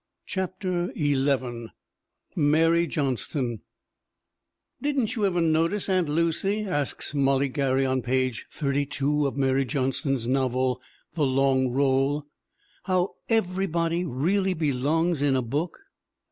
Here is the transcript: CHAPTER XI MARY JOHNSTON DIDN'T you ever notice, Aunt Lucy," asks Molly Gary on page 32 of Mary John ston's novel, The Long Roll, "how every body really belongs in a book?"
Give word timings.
CHAPTER 0.25 0.91
XI 0.97 1.67
MARY 2.35 2.87
JOHNSTON 2.87 3.61
DIDN'T 4.81 5.15
you 5.15 5.27
ever 5.27 5.41
notice, 5.41 5.89
Aunt 5.89 6.09
Lucy," 6.09 6.63
asks 6.63 7.13
Molly 7.13 7.47
Gary 7.47 7.85
on 7.85 8.01
page 8.01 8.47
32 8.51 9.27
of 9.27 9.37
Mary 9.37 9.63
John 9.63 9.91
ston's 9.91 10.27
novel, 10.27 10.81
The 11.13 11.23
Long 11.27 11.69
Roll, 11.69 12.25
"how 12.85 13.13
every 13.29 13.67
body 13.67 14.03
really 14.03 14.55
belongs 14.55 15.21
in 15.21 15.35
a 15.35 15.43
book?" 15.43 15.77